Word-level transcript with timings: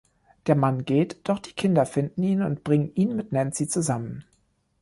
Der 0.47 0.55
Mann 0.55 0.83
geht, 0.85 1.29
doch 1.29 1.37
die 1.37 1.51
Kinder 1.53 1.85
finden 1.85 2.23
ihn 2.23 2.41
und 2.41 2.63
bringen 2.63 2.91
ihn 2.95 3.15
mit 3.15 3.31
Nancy 3.31 3.67
zusammen. 3.67 4.25